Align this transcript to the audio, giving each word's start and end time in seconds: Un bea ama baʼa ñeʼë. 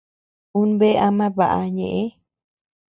Un 0.59 0.69
bea 0.79 0.99
ama 1.07 1.27
baʼa 1.37 1.61
ñeʼë. 1.77 2.03